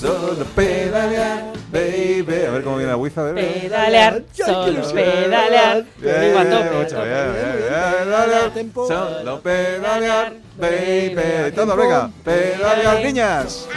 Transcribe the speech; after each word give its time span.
solo 0.00 0.44
pedalear, 0.56 1.52
baby. 1.70 2.46
A 2.46 2.50
ver 2.50 2.62
cómo 2.62 2.76
viene 2.76 2.92
la 2.92 2.96
ver. 3.22 3.34
Pedalear, 3.34 4.22
solo 4.32 4.92
pedalear. 4.92 5.84
Solo 8.88 9.40
pedalear, 9.40 10.32
baby. 10.56 11.52
Todo, 11.54 11.76
venga, 11.76 12.10
pedalear, 12.24 13.04
niñas. 13.04 13.68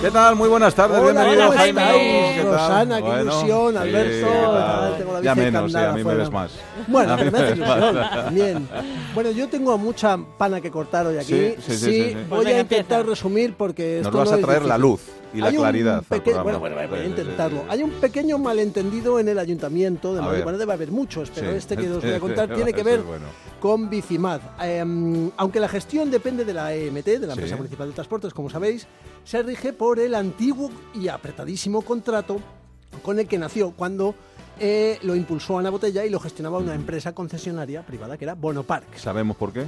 ¿Qué 0.00 0.10
tal? 0.10 0.34
Muy 0.34 0.48
buenas 0.48 0.74
tardes, 0.74 0.98
Hola, 0.98 1.12
bienvenidos, 1.12 1.46
¿cómo 1.48 1.58
Jaime. 1.58 1.82
estáis? 1.82 2.34
¿Qué 2.36 2.42
tal? 2.42 2.52
Rosana, 2.52 3.02
qué 3.02 3.20
ilusión, 3.20 3.76
Alberto, 3.76 4.10
¿qué 4.10 4.32
¿qué 4.32 4.32
tal? 4.32 4.54
tal? 4.54 4.96
Tengo 4.98 5.12
la 5.12 5.20
Ya 5.20 5.34
menos, 5.34 5.72
sí, 5.72 5.76
a 5.78 5.88
mí 5.90 5.96
me 5.98 6.02
fuera. 6.02 6.18
ves 6.18 6.30
más. 6.32 6.50
Bueno, 6.86 7.12
A 7.12 7.16
mí 7.18 7.30
me 7.30 7.38
hace 7.38 7.52
ilusión 7.52 7.94
también. 8.14 8.68
Bueno, 9.14 9.30
yo 9.32 9.48
tengo 9.48 9.76
mucha 9.76 10.18
pana 10.38 10.60
que 10.62 10.70
cortar 10.70 11.06
hoy 11.06 11.18
aquí. 11.18 11.26
Sí, 11.26 11.54
sí, 11.58 11.62
sí, 11.72 11.76
sí, 11.76 11.92
sí. 12.08 12.14
Voy 12.30 12.44
Pues 12.44 12.46
a 12.46 12.60
intentar 12.60 13.00
empieza. 13.00 13.02
resumir 13.02 13.54
porque 13.58 13.98
esto 13.98 14.10
Nos 14.10 14.18
vas 14.20 14.28
no 14.30 14.34
a 14.36 14.38
es 14.38 14.44
traer 14.46 14.64
la 14.64 14.78
luz 14.78 15.00
y 15.32 15.38
la 15.38 15.46
Hay 15.48 15.56
un 15.56 15.62
claridad. 15.62 16.04
Bueno, 16.42 16.58
bueno, 16.60 16.76
voy 16.88 16.98
a 16.98 17.04
intentarlo. 17.04 17.64
Hay 17.68 17.82
un 17.82 17.90
pequeño 17.92 18.38
malentendido 18.38 19.18
en 19.18 19.28
el 19.28 19.38
ayuntamiento 19.38 20.14
de 20.14 20.20
Madrid. 20.20 20.42
Bueno, 20.42 20.58
debe 20.58 20.72
haber 20.72 20.90
muchos, 20.90 21.30
pero 21.30 21.50
Sí. 21.52 21.56
este 21.58 21.76
que 21.76 21.90
os 21.90 22.02
voy 22.04 22.12
a 22.14 22.20
contar 22.20 22.54
tiene 22.54 22.72
que 22.72 22.82
ver 22.82 23.00
bueno. 23.02 23.26
con 23.60 23.88
Bicimad. 23.90 24.40
Eh, 24.62 25.30
aunque 25.36 25.60
la 25.60 25.68
gestión 25.68 26.10
depende 26.10 26.44
de 26.44 26.52
la 26.54 26.74
EMT, 26.74 27.06
de 27.06 27.26
la 27.26 27.34
Sí. 27.34 27.40
Empresa 27.40 27.56
Municipal 27.56 27.88
de 27.88 27.94
Transportes, 27.94 28.34
como 28.34 28.50
sabéis, 28.50 28.86
se 29.24 29.42
rige 29.42 29.72
por 29.72 29.98
el 30.00 30.14
antiguo 30.14 30.70
y 30.94 31.08
apretadísimo 31.08 31.82
contrato 31.82 32.38
con 33.02 33.18
el 33.18 33.26
que 33.28 33.38
nació 33.38 33.70
cuando 33.72 34.14
eh, 34.58 34.98
lo 35.02 35.14
impulsó 35.14 35.58
Ana 35.58 35.70
Botella 35.70 36.04
y 36.04 36.10
lo 36.10 36.20
gestionaba 36.20 36.58
una 36.58 36.74
empresa 36.74 37.14
concesionaria 37.14 37.82
privada 37.86 38.18
que 38.18 38.24
era 38.24 38.34
Bonopark. 38.34 38.96
¿Sabemos 38.98 39.36
por 39.36 39.52
qué? 39.52 39.64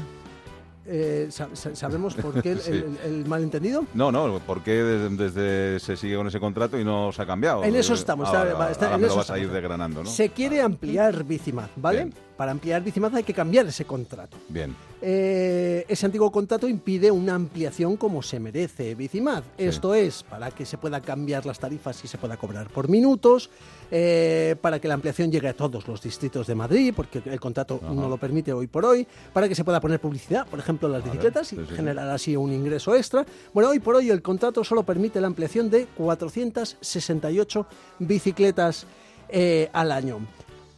Eh, 0.84 1.28
sa- 1.30 1.48
sa- 1.52 1.74
¿Sabemos 1.76 2.14
por 2.14 2.42
qué 2.42 2.52
el, 2.52 2.60
Sí. 2.60 2.70
el- 2.72 2.98
el 3.04 3.26
malentendido? 3.26 3.84
No, 3.94 4.10
no, 4.10 4.38
¿por 4.40 4.62
qué 4.62 4.82
desde, 4.82 5.16
desde 5.16 5.80
se 5.80 5.96
sigue 5.96 6.16
con 6.16 6.26
ese 6.26 6.40
contrato 6.40 6.78
y 6.78 6.84
no 6.84 7.12
se 7.12 7.22
ha 7.22 7.26
cambiado? 7.26 7.62
En 7.62 7.76
eso 7.76 7.94
estamos, 7.94 8.26
Ah, 8.28 8.30
está- 8.30 8.38
vale, 8.40 8.52
va- 8.52 8.58
vale, 8.58 8.72
está- 8.72 8.84
ahora 8.86 8.94
en 8.96 9.00
me 9.02 9.06
eso 9.06 9.14
lo 9.16 9.20
vas 9.20 9.30
a 9.30 9.36
ir 9.38 9.42
estamos. 9.44 9.54
desgranando, 9.62 10.02
¿no? 10.02 10.10
Se 10.10 10.28
quiere 10.30 10.60
ampliar 10.60 11.22
Bicimad, 11.24 11.68
¿vale? 11.76 11.98
Bien. 12.04 12.14
Para 12.42 12.50
ampliar 12.50 12.82
Bicimad 12.82 13.14
hay 13.14 13.22
que 13.22 13.32
cambiar 13.32 13.66
ese 13.66 13.84
contrato. 13.84 14.36
Bien. 14.48 14.74
Eh, 15.00 15.84
ese 15.86 16.06
antiguo 16.06 16.32
contrato 16.32 16.66
impide 16.66 17.08
una 17.08 17.36
ampliación 17.36 17.96
como 17.96 18.20
se 18.20 18.40
merece 18.40 18.96
Bicimad. 18.96 19.44
Esto 19.56 19.94
es 19.94 20.24
para 20.24 20.50
que 20.50 20.66
se 20.66 20.76
pueda 20.76 21.00
cambiar 21.00 21.46
las 21.46 21.60
tarifas 21.60 22.04
y 22.04 22.08
se 22.08 22.18
pueda 22.18 22.36
cobrar 22.36 22.68
por 22.68 22.88
minutos, 22.88 23.48
eh, 23.92 24.56
para 24.60 24.80
que 24.80 24.88
la 24.88 24.94
ampliación 24.94 25.30
llegue 25.30 25.50
a 25.50 25.52
todos 25.54 25.86
los 25.86 26.02
distritos 26.02 26.48
de 26.48 26.56
Madrid, 26.56 26.92
porque 26.96 27.22
el 27.24 27.38
contrato 27.38 27.78
Ajá. 27.80 27.94
no 27.94 28.08
lo 28.08 28.16
permite 28.16 28.52
hoy 28.52 28.66
por 28.66 28.86
hoy, 28.86 29.06
para 29.32 29.48
que 29.48 29.54
se 29.54 29.62
pueda 29.62 29.80
poner 29.80 30.00
publicidad, 30.00 30.44
por 30.44 30.58
ejemplo, 30.58 30.88
en 30.88 30.94
las 30.94 31.04
bicicletas 31.04 31.52
y 31.52 31.54
sí, 31.54 31.62
sí, 31.62 31.68
sí. 31.68 31.76
generar 31.76 32.08
así 32.08 32.34
un 32.34 32.52
ingreso 32.52 32.96
extra. 32.96 33.24
Bueno, 33.54 33.70
hoy 33.70 33.78
por 33.78 33.94
hoy 33.94 34.10
el 34.10 34.20
contrato 34.20 34.64
solo 34.64 34.82
permite 34.82 35.20
la 35.20 35.28
ampliación 35.28 35.70
de 35.70 35.86
468 35.96 37.66
bicicletas 38.00 38.88
eh, 39.28 39.70
al 39.72 39.92
año. 39.92 40.18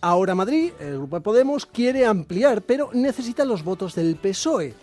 Ahora 0.07 0.35
Madrid, 0.35 0.71
el 0.81 0.99
Grupo 0.99 1.17
de 1.17 1.23
Podemos, 1.23 1.65
quiere 1.65 2.05
ampliar, 2.05 2.61
pero 2.61 2.91
necesita 2.93 3.43
los 3.47 3.65
votos 3.65 3.95
del 3.95 4.17
PSOE. 4.17 4.75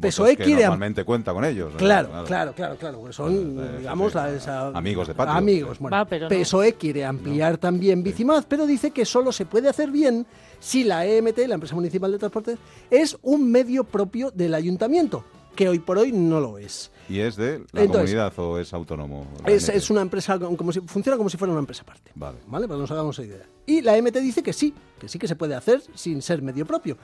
PSOE 0.00 0.34
que 0.38 0.44
quiere 0.44 0.62
normalmente 0.62 1.04
cuenta 1.04 1.34
con 1.34 1.44
ellos. 1.44 1.72
¿no? 1.74 1.78
Claro, 1.78 2.08
claro, 2.26 2.54
claro, 2.54 2.76
claro, 2.76 2.98
porque 3.00 3.12
son, 3.12 3.32
Sí, 3.32 3.38
sí, 3.38 3.76
digamos, 3.80 4.12
sí. 4.12 4.18
la- 4.18 4.30
esa- 4.32 4.68
Amigos 4.68 5.08
de 5.08 5.14
patio. 5.14 5.34
Amigos, 5.34 5.76
Sí. 5.76 5.82
bueno. 5.82 5.94
Va, 5.98 6.04
pero 6.06 6.24
no. 6.24 6.28
PSOE 6.30 6.72
quiere 6.72 7.04
ampliar 7.04 7.58
también 7.58 8.02
Bicimad, 8.02 8.44
pero 8.48 8.64
dice 8.66 8.92
que 8.92 9.04
solo 9.04 9.30
se 9.30 9.44
puede 9.44 9.68
hacer 9.68 9.90
bien 9.90 10.26
si 10.58 10.84
la 10.84 11.04
EMT, 11.04 11.46
la 11.46 11.54
Empresa 11.56 11.74
Municipal 11.74 12.10
de 12.10 12.18
Transportes, 12.18 12.58
es 12.90 13.18
un 13.20 13.50
medio 13.52 13.84
propio 13.84 14.30
del 14.30 14.54
ayuntamiento, 14.54 15.22
que 15.54 15.68
hoy 15.68 15.78
por 15.78 15.98
hoy 15.98 16.12
no 16.12 16.40
lo 16.40 16.58
es. 16.58 16.90
¿Y 17.08 17.20
es 17.20 17.36
de 17.36 17.58
la 17.72 17.82
Entonces, 17.82 18.14
comunidad 18.14 18.32
o 18.38 18.58
es 18.58 18.72
autónomo? 18.72 19.26
Es, 19.46 19.68
es 19.68 19.90
una 19.90 20.00
empresa, 20.00 20.38
como 20.38 20.72
si, 20.72 20.80
funciona 20.80 21.16
como 21.16 21.28
si 21.28 21.36
fuera 21.36 21.52
una 21.52 21.60
empresa 21.60 21.82
aparte. 21.82 22.10
Vale. 22.14 22.38
¿Vale? 22.46 22.66
Para 22.66 22.76
que 22.76 22.82
nos 22.82 22.90
hagamos 22.90 23.18
idea. 23.18 23.46
Y 23.66 23.82
la 23.82 24.00
MT 24.00 24.16
dice 24.16 24.42
que 24.42 24.52
sí, 24.52 24.74
que 24.98 25.08
sí 25.08 25.18
que 25.18 25.28
se 25.28 25.36
puede 25.36 25.54
hacer 25.54 25.82
sin 25.94 26.22
ser 26.22 26.42
medio 26.42 26.66
propio. 26.66 26.96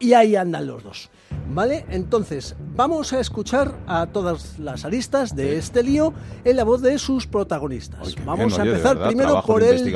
Y 0.00 0.14
ahí 0.14 0.34
andan 0.34 0.66
los 0.66 0.82
dos. 0.82 1.10
¿Vale? 1.52 1.84
Entonces, 1.90 2.54
vamos 2.76 3.12
a 3.12 3.20
escuchar 3.20 3.74
a 3.86 4.06
todas 4.06 4.58
las 4.58 4.84
aristas 4.84 5.34
de 5.34 5.58
este 5.58 5.82
lío 5.82 6.12
en 6.44 6.56
la 6.56 6.64
voz 6.64 6.80
de 6.80 6.96
sus 6.98 7.26
protagonistas. 7.26 8.00
Ay, 8.06 8.14
vamos 8.24 8.56
bien, 8.56 8.60
a 8.60 8.64
empezar 8.64 8.96
verdad, 8.96 9.08
primero 9.08 9.42
por 9.44 9.62
el 9.62 9.92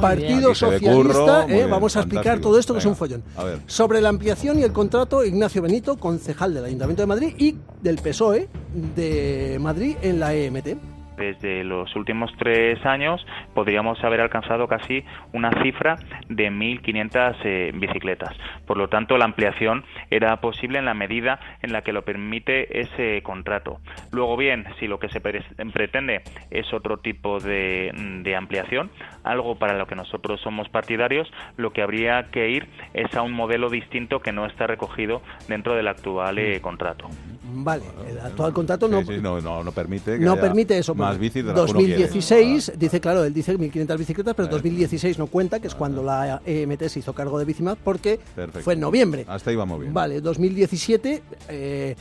Partido 0.00 0.54
Socialista. 0.54 0.92
curro, 0.92 1.42
¿eh? 1.42 1.46
bien, 1.46 1.70
Vamos 1.70 1.96
a 1.96 2.00
explicar 2.00 2.24
fantástico. 2.24 2.48
todo 2.48 2.58
esto 2.58 2.72
que 2.72 2.78
es 2.78 2.86
un 2.86 2.96
follón. 2.96 3.22
a 3.36 3.44
ver. 3.44 3.60
Sobre 3.66 4.00
la 4.00 4.08
ampliación 4.10 4.58
y 4.58 4.62
el 4.62 4.72
contrato, 4.72 5.24
Ignacio 5.24 5.60
Benito, 5.60 5.96
concejal 5.98 6.54
del 6.54 6.64
Ayuntamiento 6.64 7.02
de 7.02 7.06
Madrid 7.06 7.34
y 7.36 7.56
del 7.82 7.96
PSOE 7.98 8.48
de 8.96 9.58
Madrid 9.60 9.96
en 10.02 10.20
la 10.20 10.34
EMT. 10.34 10.68
Desde 11.16 11.62
los 11.64 11.94
últimos 11.96 12.32
tres 12.38 12.84
años 12.86 13.24
podríamos 13.54 14.02
haber 14.02 14.20
alcanzado 14.20 14.66
casi 14.68 15.04
una 15.32 15.50
cifra 15.62 15.96
de 16.28 16.50
1.500 16.50 17.36
eh, 17.44 17.70
bicicletas. 17.74 18.34
Por 18.66 18.76
lo 18.76 18.88
tanto, 18.88 19.16
la 19.18 19.24
ampliación 19.24 19.84
era 20.10 20.40
posible 20.40 20.78
en 20.78 20.84
la 20.84 20.94
medida 20.94 21.38
en 21.62 21.72
la 21.72 21.82
que 21.82 21.92
lo 21.92 22.02
permite 22.02 22.80
ese 22.80 23.22
contrato. 23.22 23.78
Luego 24.10 24.36
bien, 24.36 24.64
si 24.78 24.86
lo 24.86 24.98
que 24.98 25.08
se 25.08 25.20
pre- 25.20 25.44
pretende 25.72 26.22
es 26.50 26.72
otro 26.72 26.98
tipo 26.98 27.38
de, 27.38 27.92
de 28.22 28.36
ampliación, 28.36 28.90
algo 29.24 29.56
para 29.58 29.76
lo 29.76 29.86
que 29.86 29.94
nosotros 29.94 30.40
somos 30.40 30.68
partidarios, 30.68 31.30
lo 31.56 31.72
que 31.72 31.82
habría 31.82 32.30
que 32.30 32.50
ir 32.50 32.68
es 32.94 33.14
a 33.14 33.22
un 33.22 33.32
modelo 33.32 33.68
distinto 33.68 34.20
que 34.20 34.32
no 34.32 34.46
está 34.46 34.66
recogido 34.66 35.22
dentro 35.48 35.74
del 35.74 35.88
actual 35.88 36.38
eh, 36.38 36.60
contrato. 36.60 37.08
Vale, 37.54 37.84
el 38.08 38.18
actual 38.18 38.52
contrato 38.52 38.88
no, 38.88 39.00
Sí, 39.02 39.14
sí, 39.16 39.20
no, 39.20 39.40
no, 39.40 39.62
no 39.62 39.72
permite 39.72 40.18
que 40.18 40.24
no 40.24 40.32
haya 40.32 40.40
permite 40.40 40.78
eso. 40.78 40.94
Más 40.94 41.10
porque 41.10 41.20
bicis 41.20 41.44
de 41.44 41.52
las 41.52 41.54
que 41.54 41.70
uno 41.70 41.78
quiere. 41.80 42.02
2016, 42.02 42.72
dice, 42.78 43.00
claro, 43.00 43.24
él 43.24 43.34
dice 43.34 43.56
1.500 43.58 43.98
bicicletas, 43.98 44.34
pero 44.34 44.48
Eh. 44.48 44.50
2016 44.52 45.18
no 45.18 45.26
cuenta, 45.26 45.60
que 45.60 45.66
es 45.68 45.74
cuando 45.74 46.02
la 46.02 46.40
EMT 46.46 46.84
se 46.88 46.98
hizo 47.00 47.12
cargo 47.14 47.38
de 47.38 47.44
Bicimad, 47.44 47.76
porque 47.82 48.18
Perfecto. 48.34 48.60
fue 48.64 48.74
en 48.74 48.80
noviembre. 48.80 49.24
Hasta 49.28 49.50
ahí 49.50 49.56
vamos 49.56 49.80
bien. 49.80 49.92
Vale, 49.92 50.20
2017, 50.20 51.22
eh, 51.48 51.96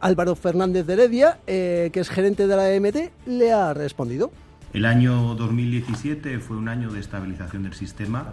Álvaro 0.00 0.34
Fernández 0.34 0.86
de 0.86 0.92
Heredia, 0.94 1.38
eh, 1.46 1.90
que 1.92 2.00
es 2.00 2.08
gerente 2.08 2.46
de 2.46 2.56
la 2.56 2.72
EMT, 2.72 3.10
le 3.26 3.52
ha 3.52 3.72
respondido. 3.74 4.30
El 4.72 4.86
año 4.86 5.34
2017 5.34 6.38
fue 6.38 6.56
un 6.56 6.68
año 6.68 6.90
de 6.90 6.98
estabilización 7.00 7.62
del 7.64 7.74
sistema. 7.74 8.32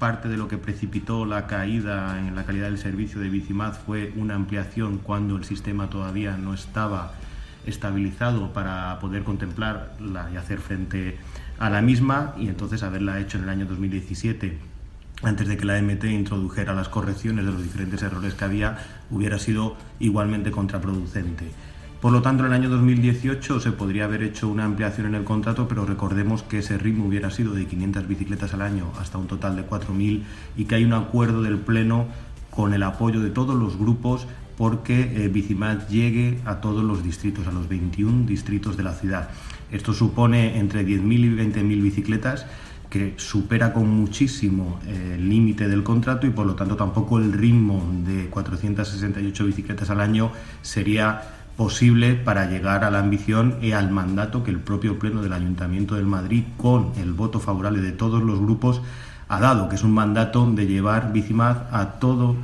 Parte 0.00 0.30
de 0.30 0.38
lo 0.38 0.48
que 0.48 0.56
precipitó 0.56 1.26
la 1.26 1.46
caída 1.46 2.18
en 2.18 2.34
la 2.34 2.46
calidad 2.46 2.68
del 2.68 2.78
servicio 2.78 3.20
de 3.20 3.28
Bicimad 3.28 3.74
fue 3.74 4.14
una 4.16 4.34
ampliación 4.34 4.96
cuando 4.96 5.36
el 5.36 5.44
sistema 5.44 5.90
todavía 5.90 6.38
no 6.38 6.54
estaba 6.54 7.12
estabilizado 7.66 8.54
para 8.54 8.98
poder 8.98 9.24
contemplarla 9.24 10.30
y 10.32 10.36
hacer 10.38 10.58
frente 10.58 11.18
a 11.58 11.68
la 11.68 11.82
misma 11.82 12.34
y 12.38 12.48
entonces 12.48 12.82
haberla 12.82 13.20
hecho 13.20 13.36
en 13.36 13.44
el 13.44 13.50
año 13.50 13.66
2017 13.66 14.58
antes 15.22 15.46
de 15.46 15.58
que 15.58 15.66
la 15.66 15.78
MT 15.82 16.04
introdujera 16.04 16.72
las 16.72 16.88
correcciones 16.88 17.44
de 17.44 17.52
los 17.52 17.62
diferentes 17.62 18.02
errores 18.02 18.32
que 18.32 18.44
había, 18.46 18.78
hubiera 19.10 19.38
sido 19.38 19.76
igualmente 19.98 20.50
contraproducente. 20.50 21.52
Por 22.00 22.12
lo 22.12 22.22
tanto, 22.22 22.46
en 22.46 22.52
el 22.52 22.54
año 22.54 22.70
2018 22.70 23.60
se 23.60 23.72
podría 23.72 24.04
haber 24.04 24.22
hecho 24.22 24.48
una 24.48 24.64
ampliación 24.64 25.08
en 25.08 25.14
el 25.16 25.24
contrato, 25.24 25.68
pero 25.68 25.84
recordemos 25.84 26.42
que 26.42 26.60
ese 26.60 26.78
ritmo 26.78 27.04
hubiera 27.04 27.30
sido 27.30 27.52
de 27.52 27.66
500 27.66 28.08
bicicletas 28.08 28.54
al 28.54 28.62
año 28.62 28.90
hasta 28.98 29.18
un 29.18 29.26
total 29.26 29.54
de 29.54 29.68
4.000 29.68 30.22
y 30.56 30.64
que 30.64 30.76
hay 30.76 30.84
un 30.84 30.94
acuerdo 30.94 31.42
del 31.42 31.58
Pleno 31.58 32.06
con 32.48 32.72
el 32.72 32.84
apoyo 32.84 33.20
de 33.20 33.28
todos 33.28 33.54
los 33.54 33.76
grupos 33.76 34.26
porque 34.56 35.24
eh, 35.24 35.28
Bicimad 35.28 35.88
llegue 35.88 36.38
a 36.46 36.62
todos 36.62 36.82
los 36.82 37.04
distritos, 37.04 37.46
a 37.46 37.52
los 37.52 37.68
21 37.68 38.26
distritos 38.26 38.78
de 38.78 38.82
la 38.82 38.94
ciudad. 38.94 39.28
Esto 39.70 39.92
supone 39.92 40.58
entre 40.58 40.86
10.000 40.86 41.12
y 41.12 41.36
20.000 41.36 41.82
bicicletas 41.82 42.46
que 42.88 43.14
supera 43.16 43.72
con 43.72 43.88
muchísimo 43.88 44.80
eh, 44.86 45.16
el 45.16 45.28
límite 45.28 45.68
del 45.68 45.82
contrato 45.82 46.26
y 46.26 46.30
por 46.30 46.46
lo 46.46 46.54
tanto 46.56 46.76
tampoco 46.76 47.18
el 47.18 47.32
ritmo 47.32 47.88
de 48.04 48.26
468 48.30 49.44
bicicletas 49.44 49.90
al 49.90 50.00
año 50.00 50.32
sería 50.62 51.39
posible 51.60 52.14
para 52.14 52.48
llegar 52.48 52.84
a 52.84 52.90
la 52.90 53.00
ambición 53.00 53.56
y 53.60 53.72
al 53.72 53.90
mandato 53.90 54.42
que 54.42 54.50
el 54.50 54.60
propio 54.60 54.98
Pleno 54.98 55.20
del 55.20 55.34
Ayuntamiento 55.34 55.94
del 55.94 56.06
Madrid, 56.06 56.44
con 56.56 56.92
el 56.96 57.12
voto 57.12 57.38
favorable 57.38 57.82
de 57.82 57.92
todos 57.92 58.22
los 58.22 58.40
grupos, 58.40 58.80
ha 59.28 59.40
dado, 59.40 59.68
que 59.68 59.74
es 59.74 59.84
un 59.84 59.92
mandato 59.92 60.50
de 60.50 60.66
llevar 60.66 61.12
Bicimad 61.12 61.58
a, 61.70 61.98
todo 62.00 62.34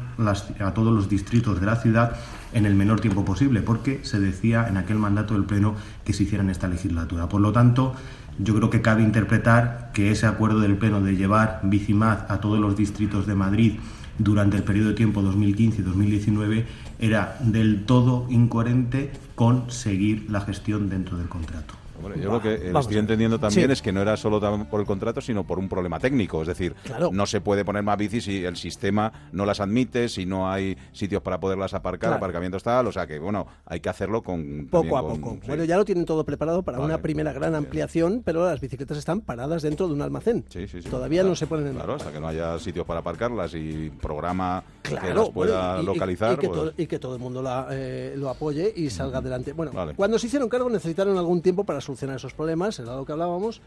a 0.60 0.74
todos 0.74 0.94
los 0.94 1.08
distritos 1.08 1.58
de 1.60 1.64
la 1.64 1.76
ciudad 1.76 2.18
en 2.52 2.66
el 2.66 2.74
menor 2.74 3.00
tiempo 3.00 3.24
posible, 3.24 3.62
porque 3.62 4.00
se 4.04 4.20
decía 4.20 4.68
en 4.68 4.76
aquel 4.76 4.98
mandato 4.98 5.32
del 5.32 5.44
Pleno 5.44 5.76
que 6.04 6.12
se 6.12 6.24
hiciera 6.24 6.44
en 6.44 6.50
esta 6.50 6.68
legislatura. 6.68 7.26
Por 7.26 7.40
lo 7.40 7.52
tanto, 7.52 7.94
yo 8.38 8.54
creo 8.54 8.68
que 8.68 8.82
cabe 8.82 9.02
interpretar 9.02 9.92
que 9.94 10.10
ese 10.10 10.26
acuerdo 10.26 10.60
del 10.60 10.76
Pleno 10.76 11.00
de 11.00 11.16
llevar 11.16 11.60
Bicimad 11.62 12.30
a 12.30 12.38
todos 12.42 12.60
los 12.60 12.76
distritos 12.76 13.26
de 13.26 13.34
Madrid 13.34 13.78
durante 14.18 14.56
el 14.56 14.62
periodo 14.62 14.88
de 14.88 14.94
tiempo 14.94 15.22
2015-2019 15.22 16.64
era 16.98 17.36
del 17.40 17.84
todo 17.84 18.26
incoherente 18.30 19.10
con 19.34 19.70
seguir 19.70 20.26
la 20.30 20.40
gestión 20.40 20.88
dentro 20.88 21.16
del 21.16 21.28
contrato. 21.28 21.74
Yo 22.20 22.30
lo 22.32 22.40
que 22.40 22.54
eh, 22.54 22.72
estoy 22.78 22.96
entendiendo 22.98 23.38
también 23.38 23.66
Sí. 23.68 23.72
es 23.72 23.82
que 23.82 23.92
no 23.92 24.02
era 24.02 24.16
solo 24.16 24.40
por 24.70 24.80
el 24.80 24.86
contrato, 24.86 25.20
sino 25.20 25.44
por 25.44 25.58
un 25.58 25.68
problema 25.68 25.98
técnico. 25.98 26.42
Es 26.42 26.48
decir, 26.48 26.74
Claro. 26.84 27.10
no 27.12 27.26
se 27.26 27.40
puede 27.40 27.64
poner 27.64 27.82
más 27.82 27.96
bicis 27.98 28.24
si 28.24 28.44
el 28.44 28.56
sistema 28.56 29.12
no 29.32 29.44
las 29.46 29.60
admite, 29.60 30.08
si 30.08 30.26
no 30.26 30.50
hay 30.50 30.76
sitios 30.92 31.22
para 31.22 31.38
poderlas 31.40 31.74
aparcar, 31.74 32.08
Claro. 32.10 32.16
aparcamientos 32.16 32.62
tal. 32.62 32.86
O 32.86 32.92
sea 32.92 33.06
que, 33.06 33.18
bueno, 33.18 33.46
hay 33.64 33.80
que 33.80 33.88
hacerlo 33.88 34.22
con. 34.22 34.68
Poco 34.70 34.96
a 34.98 35.02
con- 35.02 35.20
poco. 35.20 35.34
sí. 35.40 35.48
Bueno, 35.48 35.64
ya 35.64 35.76
lo 35.76 35.84
tienen 35.84 36.04
todo 36.04 36.24
preparado 36.24 36.62
para 36.62 36.78
Vale, 36.78 36.92
una 36.94 37.02
primera 37.02 37.32
gran 37.32 37.50
bien. 37.52 37.64
ampliación, 37.64 38.22
pero 38.24 38.44
las 38.46 38.60
bicicletas 38.60 38.98
están 38.98 39.20
paradas 39.20 39.62
dentro 39.62 39.88
de 39.88 39.94
un 39.94 40.02
almacén. 40.02 40.44
Sí, 40.48 40.66
sí, 40.68 40.82
sí. 40.82 40.88
Todavía 40.88 41.20
Claro, 41.20 41.30
no 41.30 41.36
se 41.36 41.46
ponen 41.46 41.66
en 41.68 41.74
Claro, 41.74 41.94
hasta 41.94 42.12
que 42.12 42.20
no 42.20 42.28
haya 42.28 42.58
sitios 42.58 42.86
para 42.86 43.00
aparcarlas 43.00 43.54
y 43.54 43.90
programa 44.00 44.62
que 44.82 44.94
las 44.94 45.30
pueda 45.30 45.74
bueno, 45.74 45.78
y- 45.78 45.82
y- 45.82 45.86
localizar. 45.86 46.32
y, 46.34 46.36
que 46.38 46.46
pues- 46.48 46.58
todo, 46.60 46.72
y 46.76 46.86
que 46.86 46.98
todo 46.98 47.14
el 47.16 47.20
mundo 47.20 47.42
la, 47.42 47.68
eh, 47.72 48.14
lo 48.16 48.28
apoye 48.30 48.72
y 48.74 48.90
salga 48.90 49.18
adelante. 49.18 49.52
Bueno, 49.52 49.72
Vale. 49.72 49.94
cuando 49.94 50.18
se 50.18 50.26
hicieron 50.26 50.48
cargo 50.48 50.68
necesitaron 50.70 51.16
algún 51.18 51.40
tiempo 51.42 51.64
para 51.64 51.80
solucionar 51.86 52.16
esos 52.16 52.34
problemas, 52.34 52.78
era 52.78 52.94
lo 52.94 53.06
que 53.06 53.12
hablábamos. 53.12 53.62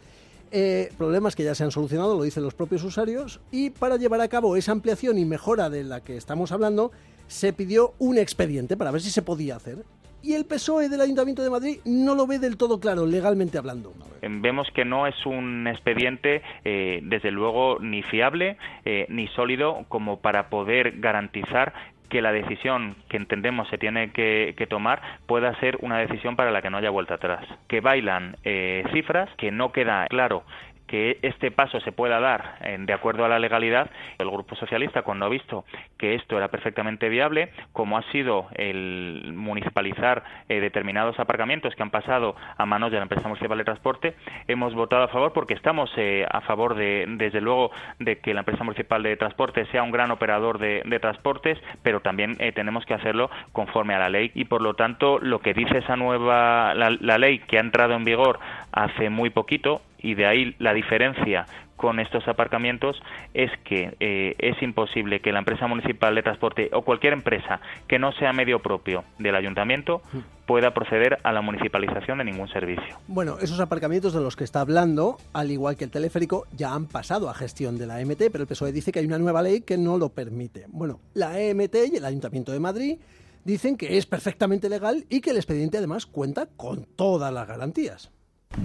Eh, 0.51 0.91
problemas 0.97 1.35
que 1.35 1.43
ya 1.43 1.53
se 1.53 1.63
han 1.63 1.71
solucionado, 1.71 2.15
lo 2.17 2.23
dicen 2.23 2.43
los 2.43 2.55
propios 2.55 2.83
usuarios, 2.83 3.39
y 3.51 3.69
para 3.69 3.97
llevar 3.97 4.21
a 4.21 4.27
cabo 4.27 4.55
esa 4.55 4.71
ampliación 4.71 5.17
y 5.17 5.25
mejora 5.25 5.69
de 5.69 5.83
la 5.83 6.01
que 6.01 6.17
estamos 6.17 6.51
hablando, 6.51 6.91
se 7.27 7.53
pidió 7.53 7.93
un 7.99 8.17
expediente 8.17 8.75
para 8.75 8.91
ver 8.91 9.01
si 9.01 9.11
se 9.11 9.21
podía 9.21 9.55
hacer. 9.55 9.83
Y 10.21 10.33
el 10.33 10.45
PSOE 10.45 10.89
del 10.89 10.99
Ayuntamiento 10.99 11.43
de 11.43 11.49
Madrid 11.49 11.79
no 11.85 12.13
lo 12.13 12.27
ve 12.27 12.39
del 12.39 12.57
todo 12.57 12.79
claro, 12.79 13.05
legalmente 13.05 13.57
hablando. 13.57 13.93
Vemos 14.21 14.67
que 14.75 14.83
no 14.83 15.07
es 15.07 15.15
un 15.25 15.65
expediente, 15.67 16.41
eh, 16.65 16.99
desde 17.03 17.31
luego, 17.31 17.79
ni 17.79 18.03
fiable 18.03 18.57
eh, 18.83 19.05
ni 19.07 19.27
sólido 19.29 19.85
como 19.87 20.19
para 20.19 20.49
poder 20.49 20.99
garantizar 20.99 21.73
que 22.09 22.21
la 22.21 22.31
decisión 22.31 22.95
que 23.07 23.17
entendemos 23.17 23.67
se 23.69 23.77
tiene 23.77 24.11
que, 24.11 24.55
que 24.57 24.67
tomar 24.67 25.01
pueda 25.27 25.57
ser 25.59 25.77
una 25.81 25.99
decisión 25.99 26.35
para 26.35 26.51
la 26.51 26.61
que 26.61 26.69
no 26.69 26.77
haya 26.77 26.89
vuelta 26.89 27.15
atrás. 27.15 27.45
Que 27.67 27.81
bailan 27.81 28.35
eh, 28.43 28.83
cifras, 28.93 29.29
que 29.37 29.51
no 29.51 29.71
queda 29.71 30.07
claro 30.07 30.43
que 30.89 31.19
este 31.21 31.51
paso 31.51 31.79
se 31.81 31.91
pueda 31.91 32.19
dar 32.19 32.57
de 32.79 32.93
acuerdo 32.93 33.25
a 33.25 33.29
la 33.29 33.39
legalidad. 33.39 33.89
El 34.17 34.29
Grupo 34.29 34.55
Socialista, 34.55 35.03
cuando 35.03 35.25
ha 35.25 35.29
visto 35.29 35.65
que 35.97 36.15
esto 36.15 36.37
era 36.37 36.49
perfectamente 36.49 37.09
viable, 37.09 37.51
como 37.73 37.97
ha 37.97 38.01
sido 38.11 38.47
el 38.55 39.33
municipalizar 39.35 40.23
eh, 40.47 40.59
determinados 40.59 41.19
aparcamientos 41.19 41.75
que 41.75 41.83
han 41.83 41.91
pasado 41.91 42.35
a 42.57 42.65
manos 42.65 42.91
de 42.91 42.97
la 42.97 43.03
empresa 43.03 43.27
municipal 43.27 43.57
de 43.57 43.63
transporte, 43.63 44.15
hemos 44.47 44.73
votado 44.73 45.03
a 45.03 45.07
favor 45.09 45.33
porque 45.33 45.53
estamos 45.53 45.91
eh, 45.97 46.25
a 46.29 46.41
favor 46.41 46.75
de, 46.75 47.05
desde 47.07 47.41
luego, 47.41 47.71
de 47.99 48.19
que 48.19 48.33
la 48.33 48.41
empresa 48.41 48.63
municipal 48.63 49.03
de 49.03 49.15
transporte 49.17 49.65
sea 49.67 49.83
un 49.83 49.91
gran 49.91 50.11
operador 50.11 50.57
de, 50.57 50.81
de 50.85 50.99
transportes, 50.99 51.59
pero 51.83 52.01
también 52.01 52.35
eh, 52.39 52.51
tenemos 52.51 52.85
que 52.85 52.93
hacerlo 52.93 53.29
conforme 53.51 53.93
a 53.93 53.99
la 53.99 54.09
ley 54.09 54.31
y 54.33 54.45
por 54.45 54.61
lo 54.61 54.73
tanto 54.73 55.19
lo 55.19 55.39
que 55.39 55.53
dice 55.53 55.79
esa 55.79 55.95
nueva 55.95 56.73
la, 56.73 56.89
la 56.99 57.17
ley 57.17 57.39
que 57.39 57.57
ha 57.57 57.61
entrado 57.61 57.93
en 57.93 58.05
vigor 58.05 58.39
hace 58.71 59.09
muy 59.09 59.29
poquito 59.29 59.81
y 60.01 60.15
de 60.15 60.25
ahí 60.25 60.55
la 60.59 60.73
diferencia 60.73 61.45
con 61.79 61.99
estos 61.99 62.27
aparcamientos 62.27 62.97
es 63.33 63.49
que 63.63 63.95
eh, 64.01 64.35
es 64.37 64.61
imposible 64.61 65.21
que 65.21 65.31
la 65.31 65.39
empresa 65.39 65.65
municipal 65.65 66.13
de 66.13 66.21
transporte 66.21 66.69
o 66.73 66.81
cualquier 66.81 67.13
empresa 67.13 67.61
que 67.87 67.97
no 67.97 68.11
sea 68.11 68.33
medio 68.33 68.59
propio 68.59 69.05
del 69.17 69.35
ayuntamiento 69.35 70.01
pueda 70.45 70.73
proceder 70.73 71.19
a 71.23 71.31
la 71.31 71.41
municipalización 71.41 72.17
de 72.17 72.25
ningún 72.25 72.49
servicio. 72.49 72.97
Bueno, 73.07 73.37
esos 73.39 73.61
aparcamientos 73.61 74.13
de 74.13 74.19
los 74.19 74.35
que 74.35 74.43
está 74.43 74.59
hablando, 74.59 75.17
al 75.31 75.51
igual 75.51 75.77
que 75.77 75.85
el 75.85 75.91
teleférico, 75.91 76.47
ya 76.51 76.73
han 76.73 76.85
pasado 76.85 77.29
a 77.29 77.33
gestión 77.33 77.77
de 77.77 77.87
la 77.87 78.01
EMT, 78.01 78.23
pero 78.29 78.41
el 78.41 78.47
PSOE 78.47 78.73
dice 78.73 78.91
que 78.91 78.99
hay 78.99 79.05
una 79.05 79.19
nueva 79.19 79.41
ley 79.41 79.61
que 79.61 79.77
no 79.77 79.97
lo 79.97 80.09
permite. 80.09 80.65
Bueno, 80.67 80.99
la 81.13 81.39
EMT 81.39 81.75
y 81.93 81.95
el 81.95 82.05
Ayuntamiento 82.05 82.51
de 82.51 82.59
Madrid 82.59 82.97
dicen 83.45 83.77
que 83.77 83.97
es 83.97 84.05
perfectamente 84.05 84.67
legal 84.67 85.05
y 85.09 85.21
que 85.21 85.29
el 85.29 85.37
expediente 85.37 85.77
además 85.77 86.05
cuenta 86.05 86.47
con 86.57 86.83
todas 86.83 87.31
las 87.31 87.47
garantías. 87.47 88.11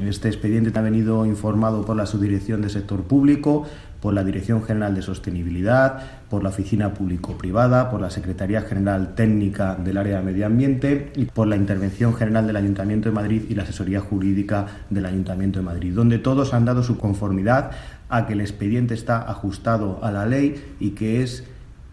Este 0.02 0.28
expediente 0.28 0.76
ha 0.78 0.82
venido 0.82 1.24
informado 1.24 1.84
por 1.84 1.96
la 1.96 2.06
Subdirección 2.06 2.62
de 2.62 2.68
Sector 2.68 3.04
Público, 3.04 3.66
por 4.00 4.12
la 4.12 4.24
Dirección 4.24 4.62
General 4.62 4.94
de 4.94 5.02
Sostenibilidad, 5.02 6.02
por 6.28 6.42
la 6.42 6.50
Oficina 6.50 6.92
Público-Privada, 6.94 7.90
por 7.90 8.00
la 8.00 8.10
Secretaría 8.10 8.62
General 8.62 9.14
Técnica 9.14 9.76
del 9.76 9.96
Área 9.96 10.18
de 10.18 10.24
Medio 10.24 10.46
Ambiente 10.46 11.12
y 11.16 11.26
por 11.26 11.46
la 11.46 11.56
Intervención 11.56 12.14
General 12.14 12.46
del 12.46 12.56
Ayuntamiento 12.56 13.08
de 13.08 13.14
Madrid 13.14 13.42
y 13.48 13.54
la 13.54 13.62
Asesoría 13.62 14.00
Jurídica 14.00 14.66
del 14.90 15.06
Ayuntamiento 15.06 15.60
de 15.60 15.64
Madrid, 15.66 15.94
donde 15.94 16.18
todos 16.18 16.54
han 16.54 16.64
dado 16.64 16.82
su 16.82 16.98
conformidad 16.98 17.70
a 18.08 18.26
que 18.26 18.34
el 18.34 18.40
expediente 18.40 18.94
está 18.94 19.22
ajustado 19.22 20.02
a 20.02 20.10
la 20.10 20.26
ley 20.26 20.76
y 20.80 20.90
que 20.90 21.22
es 21.22 21.44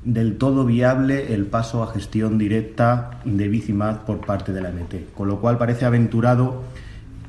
del 0.04 0.38
todo 0.38 0.66
viable 0.66 1.34
el 1.34 1.46
paso 1.46 1.84
a 1.84 1.94
gestión 1.94 2.38
directa 2.38 3.20
de 3.26 3.48
Bicimad 3.48 4.02
por 4.02 4.26
parte 4.26 4.52
de 4.52 4.62
la 4.62 4.72
MT, 4.72 5.14
con 5.16 5.28
lo 5.28 5.40
cual 5.40 5.58
parece 5.58 5.86
aventurado 5.86 6.64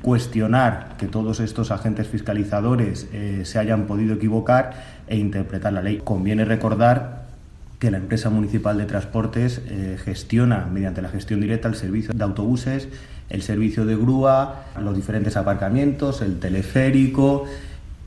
cuestionar 0.03 0.97
que 0.99 1.07
todos 1.07 1.41
estos 1.41 1.71
agentes 1.71 2.09
fiscalizadores 2.09 3.09
eh, 3.13 3.43
se 3.45 3.59
hayan 3.59 3.87
podido 3.87 4.15
equivocar 4.15 4.75
e 5.07 5.17
interpretar 5.17 5.73
la 5.73 5.81
ley. 5.81 6.01
Conviene 6.05 6.45
recordar 6.45 7.23
que 7.79 7.91
la 7.91 7.99
empresa 7.99 8.29
municipal 8.29 8.79
de 8.79 8.85
transportes 8.85 9.63
eh, 9.69 9.97
gestiona 10.05 10.69
mediante 10.71 11.03
la 11.03 11.09
gestión 11.09 11.41
directa 11.41 11.69
el 11.69 11.77
servicio 11.77 12.13
de 12.13 12.23
autobuses, 12.23 12.89
el 13.31 13.43
servicio 13.43 13.87
de 13.87 13.97
grúa, 13.97 14.67
los 14.81 14.95
diferentes 14.95 15.37
aparcamientos, 15.37 16.21
el 16.21 16.39
teleférico 16.39 17.45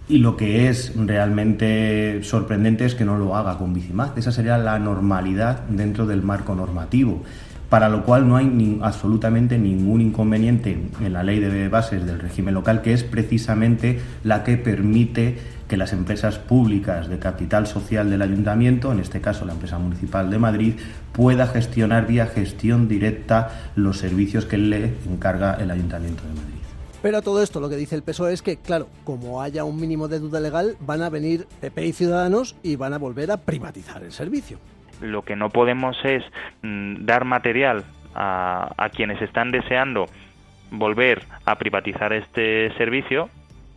y 0.07 0.19
lo 0.19 0.37
que 0.37 0.69
es 0.69 0.93
realmente 0.95 2.21
sorprendente 2.23 2.85
es 2.85 2.93
que 2.93 3.05
no 3.05 3.17
lo 3.17 3.35
haga 3.35 3.57
con 3.57 3.73
Bicimad. 3.73 4.17
Esa 4.17 4.31
sería 4.31 4.57
la 4.57 4.77
normalidad 4.79 5.61
dentro 5.67 6.05
del 6.05 6.21
marco 6.21 6.55
normativo 6.55 7.23
para 7.69 7.89
lo 7.89 8.03
cual 8.03 8.27
no 8.27 8.37
hay 8.37 8.79
absolutamente 8.81 9.57
ningún 9.57 10.01
inconveniente 10.01 10.77
en 11.01 11.13
la 11.13 11.23
ley 11.23 11.39
de 11.39 11.67
bases 11.69 12.05
del 12.05 12.19
régimen 12.19 12.53
local, 12.53 12.81
que 12.81 12.93
es 12.93 13.03
precisamente 13.03 13.99
la 14.23 14.43
que 14.43 14.57
permite 14.57 15.37
que 15.67 15.77
las 15.77 15.93
empresas 15.93 16.37
públicas 16.37 17.07
de 17.07 17.17
capital 17.17 17.67
social 17.67 18.09
del 18.09 18.21
ayuntamiento, 18.21 18.91
en 18.91 18.99
este 18.99 19.21
caso 19.21 19.45
la 19.45 19.53
empresa 19.53 19.79
municipal 19.79 20.29
de 20.29 20.37
Madrid, 20.37 20.73
pueda 21.11 21.47
gestionar 21.47 22.05
vía 22.05 22.27
gestión 22.27 22.87
directa 22.87 23.71
los 23.75 23.97
servicios 23.97 24.45
que 24.45 24.57
le 24.57 24.93
encarga 25.09 25.55
el 25.55 25.71
ayuntamiento 25.71 26.23
de 26.23 26.29
Madrid. 26.29 26.55
Pero 27.01 27.17
a 27.19 27.21
todo 27.21 27.41
esto 27.43 27.59
lo 27.59 27.69
que 27.69 27.75
dice 27.77 27.95
el 27.95 28.01
PSOE 28.01 28.33
es 28.33 28.41
que, 28.41 28.57
claro, 28.57 28.87
como 29.03 29.41
haya 29.41 29.63
un 29.63 29.79
mínimo 29.79 30.07
de 30.07 30.19
duda 30.19 30.39
legal, 30.39 30.75
van 30.79 31.03
a 31.03 31.09
venir 31.09 31.47
PP 31.61 31.85
y 31.85 31.93
Ciudadanos 31.93 32.55
y 32.63 32.77
van 32.77 32.93
a 32.93 32.97
volver 32.97 33.31
a 33.31 33.37
privatizar 33.37 34.03
el 34.03 34.11
servicio. 34.11 34.57
Lo 35.01 35.23
que 35.23 35.35
no 35.35 35.49
podemos 35.49 35.97
es 36.03 36.23
mm, 36.61 37.05
dar 37.05 37.25
material 37.25 37.83
a, 38.13 38.73
a 38.77 38.89
quienes 38.89 39.21
están 39.21 39.51
deseando 39.51 40.05
volver 40.71 41.23
a 41.45 41.55
privatizar 41.55 42.13
este 42.13 42.71
servicio, 42.77 43.29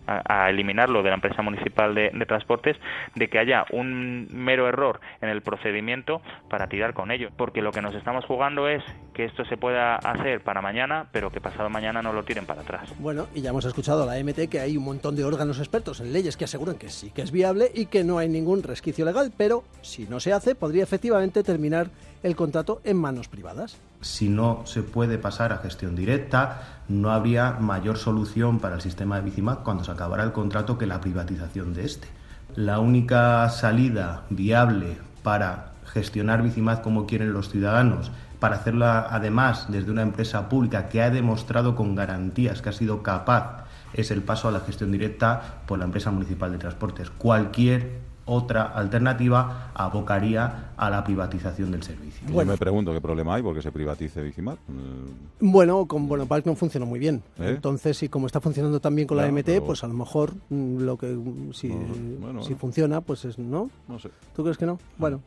a, 0.08 0.49
eliminarlo 0.49 1.02
de 1.02 1.10
la 1.10 1.16
empresa 1.16 1.43
municipal 1.43 1.94
de, 1.94 2.10
de 2.12 2.26
transportes, 2.26 2.76
de 3.14 3.28
que 3.28 3.38
haya 3.38 3.64
un 3.70 4.28
mero 4.32 4.69
error 4.69 5.00
en 5.20 5.28
el 5.28 5.43
procedimiento 5.43 6.22
para 6.49 6.69
tirar 6.69 6.94
con 6.94 7.10
ello. 7.10 7.31
Porque 7.37 7.62
lo 7.62 7.72
que 7.72 7.82
nos 7.82 7.94
estamos 7.94 8.25
jugando 8.25 8.69
es 8.69 8.82
que 9.12 9.25
esto 9.25 9.44
se 9.44 9.56
pueda 9.56 9.96
hacer 9.96 10.40
para 10.40 10.62
mañana, 10.62 11.08
pero 11.12 11.31
que 11.31 11.40
pasado 11.40 11.69
mañana 11.69 12.02
no 12.02 12.12
lo 12.12 12.25
tiren 12.25 12.46
para 12.46 12.62
atrás. 12.62 12.94
Bueno, 12.98 13.27
y 13.34 13.43
ya 13.43 13.50
hemos 13.50 13.65
escuchado 13.65 14.05
a 14.05 14.06
la 14.06 14.22
MT 14.22 14.48
que 14.48 14.60
hay 14.60 14.77
un 14.77 14.84
montón 14.84 15.17
de 15.17 15.24
órganos 15.24 15.58
expertos 15.58 16.00
en 16.00 16.12
leyes 16.12 16.36
que 16.36 16.44
aseguran 16.44 16.79
que 16.79 16.88
sí 16.88 17.10
que 17.10 17.22
es 17.22 17.32
viable 17.32 17.70
y 17.74 17.86
que 17.86 18.05
no 18.05 18.19
hay 18.19 18.29
ningún 18.29 18.62
resquicio 18.62 19.05
legal, 19.05 19.32
pero 19.36 19.65
si 19.82 20.06
no 20.06 20.20
se 20.20 20.32
hace, 20.32 20.55
podría 20.55 20.82
efectivamente 20.82 21.43
terminar 21.43 21.88
el 22.22 22.37
contrato 22.37 22.81
en 22.84 22.96
manos 22.96 23.29
privadas. 23.29 23.77
Si 24.01 24.29
no 24.29 24.63
se 24.65 24.82
puede 24.82 25.19
pasar 25.19 25.53
a 25.53 25.58
gestión 25.58 25.96
directa, 25.96 26.82
no 26.89 27.10
habría 27.10 27.53
mayor 27.53 27.98
solución 27.98 28.60
para 28.60 28.77
el 28.77 28.81
sistema 28.81 29.17
de 29.17 29.22
Bicimac 29.22 29.63
cuando 29.63 29.84
se 29.84 29.91
acabara 29.91 30.25
el 30.25 30.32
contrato 30.32 30.79
que 30.79 30.87
la 30.87 31.01
privatización 31.01 31.75
de 31.75 31.84
este. 31.84 32.08
La 32.55 32.79
única 32.79 33.48
salida 33.51 34.25
viable 34.31 34.98
para 35.22 35.72
gestionar 35.84 36.43
Bicimac 36.43 36.82
como 36.82 37.06
quieren 37.06 37.32
los 37.32 37.51
ciudadanos, 37.51 38.10
para 38.39 38.56
hacerla 38.56 39.06
además 39.10 39.67
desde 39.69 39.91
una 39.91 40.03
empresa 40.03 40.48
pública 40.48 40.89
que 40.89 41.03
ha 41.03 41.10
demostrado 41.10 41.75
con 41.75 41.94
garantías 41.94 42.63
que 42.63 42.69
ha 42.69 42.72
sido 42.72 43.03
capaz, 43.03 43.65
es 43.93 44.10
el 44.10 44.22
paso 44.22 44.48
a 44.48 44.53
la 44.53 44.60
gestión 44.60 44.93
directa 44.93 45.60
por 45.67 45.79
la 45.79 45.87
empresa 45.87 46.10
municipal 46.10 46.53
de 46.53 46.58
transportes. 46.58 47.10
Cualquier 47.10 48.07
otra 48.29 48.65
alternativa 48.65 49.70
abocaría 49.75 50.70
a 50.77 50.91
la 50.91 51.03
privatización 51.03 51.70
del 51.73 51.82
servicio. 51.82 52.27
Yo 52.29 52.35
Bueno. 52.35 52.53
me 52.53 52.58
pregunto 52.58 52.93
qué 52.93 53.01
problema 53.01 53.35
hay 53.35 53.43
porque 53.43 53.63
se 53.63 53.73
privatice 53.73 54.23
Bicimar. 54.23 54.58
Mm, 54.69 55.51
Bueno, 55.51 55.87
con 55.87 56.06
Bonopark 56.08 56.44
no 56.47 56.55
funcionó 56.55 56.85
muy 56.87 56.99
bien. 56.99 57.23
¿Eh? 57.39 57.53
Entonces, 57.56 58.03
y 58.03 58.08
como 58.08 58.27
está 58.27 58.41
funcionando 58.41 58.81
también 58.81 59.08
con 59.08 59.17
la 59.17 59.27
MT, 59.27 59.44
pero- 59.47 59.67
pues 59.67 59.82
a 59.82 59.87
lo 59.89 59.94
mejor 59.94 60.35
mm, 60.51 60.79
lo 60.81 60.97
que 60.99 61.06
mm, 61.06 61.53
si, 61.53 61.69
No, 61.69 61.77
bueno, 62.20 62.43
si 62.43 62.49
bueno. 62.51 62.58
funciona, 62.58 63.01
pues 63.01 63.25
es 63.25 63.39
no. 63.39 63.70
No 63.89 63.99
sé. 63.99 64.11
¿Tú 64.37 64.43
crees 64.43 64.58
que 64.58 64.67
no? 64.67 64.79
Bueno. 64.99 65.20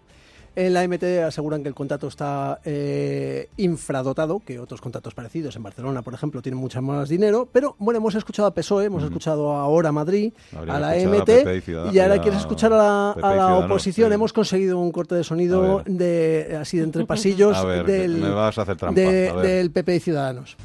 En 0.54 0.74
la 0.74 0.86
MT 0.86 1.04
aseguran 1.26 1.64
que 1.64 1.70
el 1.70 1.74
contrato 1.76 2.10
está 2.10 2.60
eh, 2.66 3.48
infradotado, 3.56 4.42
que 4.46 4.60
otros 4.60 4.82
contratos 4.82 5.14
parecidos 5.14 5.56
en 5.56 5.64
Barcelona, 5.64 6.02
por 6.02 6.14
ejemplo, 6.14 6.42
tienen 6.42 6.60
mucho 6.60 6.82
más 6.82 7.08
dinero, 7.08 7.48
pero 7.54 7.76
bueno, 7.80 8.00
hemos 8.00 8.16
escuchado 8.16 8.50
a 8.50 8.54
PSOE, 8.54 8.86
hemos 8.86 9.02
escuchado 9.04 9.54
ahora 9.54 9.90
a 9.90 9.92
Madrid, 9.94 10.34
Habría 10.54 10.76
a 10.76 10.80
la 10.82 10.90
a 10.90 10.96
MT, 10.96 11.26
PP 11.26 11.64
y 11.92 11.96
y 11.96 12.00
ahora 12.00 12.16
a 12.16 12.22
quieres 12.22 12.42
escuchar 12.42 12.74
a 12.74 12.78
la, 12.78 13.12
a 13.12 13.36
la 13.36 13.56
oposición. 13.60 14.10
sí. 14.10 14.14
Hemos 14.14 14.34
conseguido 14.34 14.78
un 14.78 14.92
corte 14.92 15.16
de 15.16 15.22
A 15.22 15.24
sonido 15.24 15.84
de 15.86 16.58
así 16.60 16.78
de 16.78 16.84
entre 16.84 17.06
pasillos 17.06 17.56
A 17.62 17.64
ver, 17.64 17.86
del, 17.86 18.18
me 18.18 18.30
vas 18.30 18.58
a 18.58 18.64
hacer 18.64 18.76
trampa, 18.76 19.00
de- 19.00 19.30
a 19.30 19.34
ver. 19.34 19.46
del 19.46 19.72
PP 19.72 19.96
y 19.96 20.00
Ciudadanos. 20.02 20.58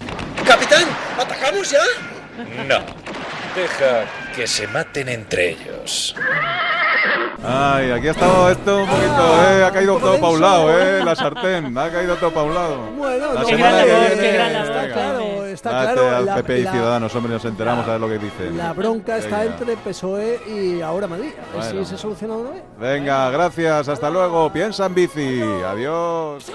¡Capitán! 0.45 0.83
¿Atacamos 1.17 1.71
ya? 1.71 1.79
No. 2.69 2.85
Deja 3.55 4.05
que 4.35 4.47
se 4.49 4.67
maten 4.67 5.09
entre 5.09 5.51
ellos. 5.51 6.15
Ay, 7.45 7.91
aquí 7.91 8.09
ha 8.09 8.11
estado 8.11 8.51
esto 8.51 8.79
un 8.79 8.87
poquito, 8.89 9.43
eh, 9.51 9.65
ha 9.65 9.71
caído 9.71 9.99
todo 9.99 10.19
pa' 10.21 10.31
un 10.31 10.41
lado, 10.41 10.81
eh, 10.81 11.05
la 11.05 11.15
sartén, 11.15 11.77
ha 11.79 11.91
caído 11.91 12.17
todo 12.17 12.33
pa' 12.33 12.43
un 12.43 12.55
lado. 12.55 12.79
Bueno, 12.97 13.35
la 13.35 13.45
semana 13.45 13.83
qué 13.85 13.89
que 13.89 14.15
viene, 14.17 14.37
está 14.63 14.89
claro, 14.93 15.47
está 15.47 15.71
claro. 15.71 16.17
al 16.17 16.27
la- 16.27 16.35
PP 16.37 16.59
y 16.61 16.67
Ciudadanos, 16.67 17.15
hombre, 17.15 17.33
nos 17.35 17.45
enteramos 17.45 17.87
a 17.87 17.93
ver 17.93 18.01
lo 18.01 18.09
que 18.09 18.19
dicen. 18.19 18.57
La 18.57 18.73
bronca 18.73 19.19
está 19.19 19.45
entre 19.45 19.77
PSOE 19.77 20.41
y 20.49 20.81
ahora 20.81 21.07
Madrid. 21.07 21.31
A 21.53 21.57
ver 21.57 21.65
si 21.65 21.85
se 21.85 21.99
soluciona 21.99 22.35
una 22.35 22.51
vez. 22.51 22.63
Venga, 22.81 23.31
gracias, 23.31 23.89
hasta 23.89 24.11
luego. 24.11 24.51
Piensa 24.53 24.87
en 24.87 24.95
bici. 24.95 25.41
Adiós. 25.67 26.51